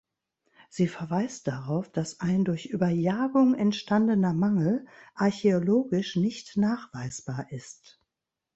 [0.67, 8.01] Sie verweist darauf, dass ein durch Überjagung entstandener Mangel archäologisch nicht nachweisbar ist.